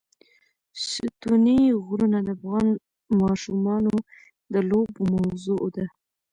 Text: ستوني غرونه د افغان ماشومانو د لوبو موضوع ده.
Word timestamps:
ستوني 0.87 1.59
غرونه 1.85 2.19
د 2.23 2.29
افغان 2.37 2.67
ماشومانو 3.21 3.93
د 4.53 4.55
لوبو 4.69 5.01
موضوع 5.13 5.61
ده. 5.75 5.85